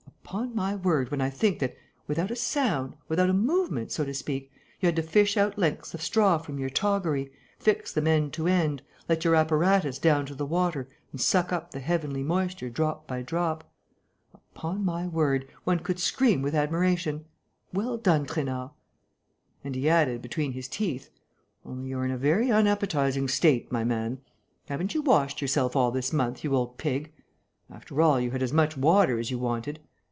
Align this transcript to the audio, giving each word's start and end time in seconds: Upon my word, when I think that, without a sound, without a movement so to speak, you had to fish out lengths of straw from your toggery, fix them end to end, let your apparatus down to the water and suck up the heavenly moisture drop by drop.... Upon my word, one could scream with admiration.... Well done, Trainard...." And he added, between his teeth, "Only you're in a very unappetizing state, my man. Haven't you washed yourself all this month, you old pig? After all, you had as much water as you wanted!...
Upon 0.31 0.55
my 0.55 0.75
word, 0.75 1.11
when 1.11 1.19
I 1.19 1.29
think 1.29 1.59
that, 1.59 1.75
without 2.07 2.31
a 2.31 2.37
sound, 2.37 2.95
without 3.09 3.29
a 3.29 3.33
movement 3.33 3.91
so 3.91 4.05
to 4.05 4.13
speak, 4.13 4.49
you 4.79 4.85
had 4.85 4.95
to 4.95 5.03
fish 5.03 5.35
out 5.35 5.57
lengths 5.57 5.93
of 5.93 6.01
straw 6.01 6.37
from 6.37 6.57
your 6.57 6.69
toggery, 6.69 7.33
fix 7.59 7.91
them 7.91 8.07
end 8.07 8.31
to 8.33 8.47
end, 8.47 8.81
let 9.09 9.25
your 9.25 9.35
apparatus 9.35 9.99
down 9.99 10.25
to 10.27 10.33
the 10.33 10.45
water 10.45 10.87
and 11.11 11.19
suck 11.19 11.51
up 11.51 11.71
the 11.71 11.81
heavenly 11.81 12.23
moisture 12.23 12.69
drop 12.69 13.05
by 13.07 13.21
drop.... 13.21 13.69
Upon 14.55 14.85
my 14.85 15.05
word, 15.05 15.49
one 15.65 15.79
could 15.79 15.99
scream 15.99 16.41
with 16.41 16.55
admiration.... 16.55 17.25
Well 17.73 17.97
done, 17.97 18.25
Trainard...." 18.25 18.69
And 19.65 19.75
he 19.75 19.89
added, 19.89 20.21
between 20.21 20.53
his 20.53 20.69
teeth, 20.69 21.09
"Only 21.65 21.89
you're 21.89 22.05
in 22.05 22.11
a 22.11 22.17
very 22.17 22.49
unappetizing 22.49 23.27
state, 23.27 23.69
my 23.69 23.83
man. 23.83 24.21
Haven't 24.69 24.93
you 24.93 25.01
washed 25.01 25.41
yourself 25.41 25.75
all 25.75 25.91
this 25.91 26.13
month, 26.13 26.41
you 26.41 26.55
old 26.55 26.77
pig? 26.77 27.11
After 27.69 28.01
all, 28.01 28.17
you 28.17 28.31
had 28.31 28.41
as 28.41 28.53
much 28.53 28.77
water 28.77 29.19
as 29.19 29.29
you 29.29 29.37
wanted!... 29.37 29.81